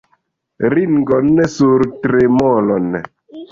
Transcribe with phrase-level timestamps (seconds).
[0.73, 3.01] Ringon sur tremolon!